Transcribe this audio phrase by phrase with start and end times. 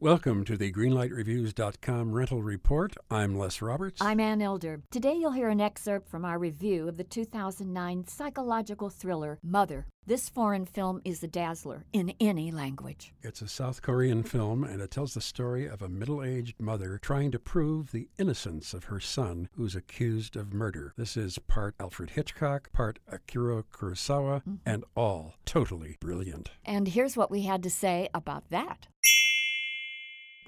[0.00, 2.94] Welcome to the GreenlightReviews.com rental report.
[3.10, 4.00] I'm Les Roberts.
[4.00, 4.80] I'm Ann Elder.
[4.92, 9.88] Today you'll hear an excerpt from our review of the 2009 psychological thriller Mother.
[10.06, 13.12] This foreign film is a dazzler in any language.
[13.22, 16.96] It's a South Korean film, and it tells the story of a middle aged mother
[16.96, 20.94] trying to prove the innocence of her son, who's accused of murder.
[20.96, 24.54] This is part Alfred Hitchcock, part Akira Kurosawa, mm-hmm.
[24.64, 26.52] and all totally brilliant.
[26.64, 28.86] And here's what we had to say about that.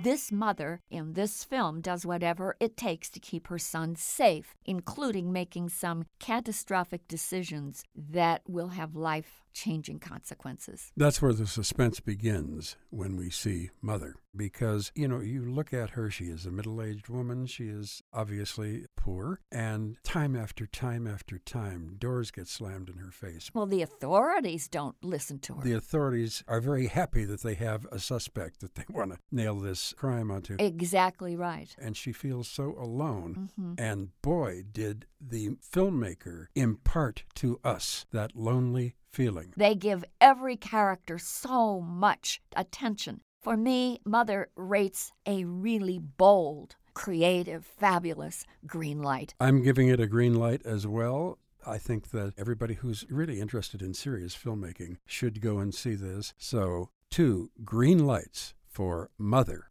[0.03, 5.31] This mother in this film does whatever it takes to keep her son safe, including
[5.31, 10.93] making some catastrophic decisions that will have life changing consequences.
[10.97, 14.17] That's where the suspense begins when we see Mother.
[14.37, 17.47] Because, you know, you look at her, she is a middle aged woman.
[17.47, 19.41] She is obviously poor.
[19.51, 23.51] And time after time after time, doors get slammed in her face.
[23.53, 25.63] Well, the authorities don't listen to her.
[25.63, 29.57] The authorities are very happy that they have a suspect that they want to nail
[29.57, 30.57] this crime onto.
[30.59, 31.75] Exactly right.
[31.79, 33.51] And she feels so alone.
[33.59, 33.75] Mm-hmm.
[33.79, 39.53] And boy, did the filmmaker impart to us that lonely feeling.
[39.57, 43.21] They give every character so much attention.
[43.43, 49.35] For me, Mother rates a really bold, creative, fabulous green light.
[49.41, 51.39] I'm giving it a green light as well.
[51.67, 56.35] I think that everybody who's really interested in serious filmmaking should go and see this.
[56.39, 59.65] So, two green lights for Mother.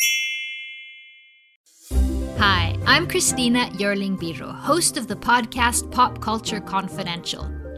[2.37, 7.69] Hi, I'm Christina Yerling Biro, host of the podcast Pop Culture Confidential.